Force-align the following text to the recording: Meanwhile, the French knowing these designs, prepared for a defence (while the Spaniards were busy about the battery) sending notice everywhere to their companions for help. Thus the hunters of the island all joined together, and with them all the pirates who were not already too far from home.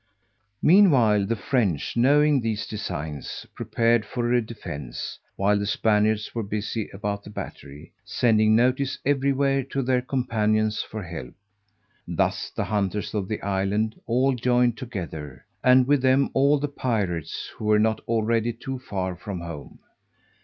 Meanwhile, 0.63 1.27
the 1.27 1.35
French 1.35 1.95
knowing 1.95 2.41
these 2.41 2.65
designs, 2.65 3.45
prepared 3.53 4.03
for 4.03 4.33
a 4.33 4.41
defence 4.41 5.19
(while 5.35 5.59
the 5.59 5.67
Spaniards 5.67 6.33
were 6.33 6.41
busy 6.41 6.89
about 6.91 7.23
the 7.23 7.29
battery) 7.29 7.93
sending 8.03 8.55
notice 8.55 8.97
everywhere 9.05 9.61
to 9.65 9.83
their 9.83 10.01
companions 10.01 10.81
for 10.81 11.03
help. 11.03 11.35
Thus 12.07 12.49
the 12.49 12.63
hunters 12.65 13.13
of 13.13 13.27
the 13.27 13.43
island 13.43 13.93
all 14.07 14.33
joined 14.33 14.75
together, 14.75 15.45
and 15.63 15.85
with 15.85 16.01
them 16.01 16.31
all 16.33 16.57
the 16.59 16.67
pirates 16.67 17.51
who 17.55 17.65
were 17.65 17.77
not 17.77 17.99
already 18.07 18.53
too 18.53 18.79
far 18.79 19.15
from 19.15 19.41
home. 19.41 19.77